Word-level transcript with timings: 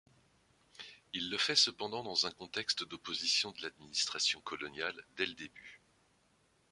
Il 1.13 1.29
le 1.29 1.37
fait 1.37 1.55
cependant 1.55 2.01
dans 2.01 2.25
un 2.25 2.31
contexte 2.31 2.83
d'opposition 2.83 3.51
de 3.51 3.61
l'administration 3.61 4.41
coloniale 4.41 4.99
dès 5.15 5.27
le 5.27 5.35
début. 5.35 5.79